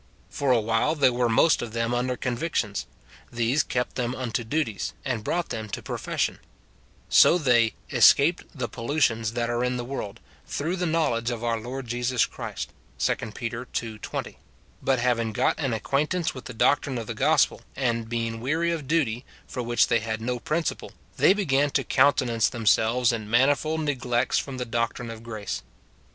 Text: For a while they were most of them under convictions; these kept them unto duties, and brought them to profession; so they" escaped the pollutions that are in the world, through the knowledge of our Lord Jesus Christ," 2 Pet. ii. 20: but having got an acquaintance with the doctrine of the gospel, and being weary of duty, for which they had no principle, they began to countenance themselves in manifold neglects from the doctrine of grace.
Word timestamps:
For 0.31 0.51
a 0.51 0.59
while 0.59 0.95
they 0.95 1.11
were 1.11 1.29
most 1.29 1.61
of 1.61 1.73
them 1.73 1.93
under 1.93 2.17
convictions; 2.17 2.87
these 3.31 3.61
kept 3.61 3.97
them 3.97 4.15
unto 4.15 4.43
duties, 4.43 4.93
and 5.05 5.23
brought 5.23 5.49
them 5.49 5.69
to 5.69 5.83
profession; 5.83 6.39
so 7.07 7.37
they" 7.37 7.75
escaped 7.91 8.45
the 8.57 8.67
pollutions 8.67 9.33
that 9.33 9.47
are 9.47 9.63
in 9.63 9.77
the 9.77 9.85
world, 9.85 10.19
through 10.47 10.77
the 10.77 10.87
knowledge 10.87 11.29
of 11.29 11.43
our 11.43 11.59
Lord 11.59 11.85
Jesus 11.85 12.25
Christ," 12.25 12.73
2 12.97 13.15
Pet. 13.15 13.83
ii. 13.83 13.97
20: 13.99 14.39
but 14.81 14.97
having 14.97 15.33
got 15.33 15.59
an 15.59 15.71
acquaintance 15.71 16.33
with 16.33 16.45
the 16.45 16.53
doctrine 16.55 16.97
of 16.97 17.05
the 17.05 17.13
gospel, 17.13 17.61
and 17.75 18.09
being 18.09 18.41
weary 18.41 18.71
of 18.71 18.87
duty, 18.87 19.23
for 19.47 19.61
which 19.61 19.85
they 19.85 19.99
had 19.99 20.19
no 20.19 20.39
principle, 20.39 20.93
they 21.17 21.31
began 21.31 21.69
to 21.69 21.83
countenance 21.83 22.49
themselves 22.49 23.13
in 23.13 23.29
manifold 23.29 23.81
neglects 23.81 24.39
from 24.39 24.57
the 24.57 24.65
doctrine 24.65 25.11
of 25.11 25.21
grace. 25.21 25.61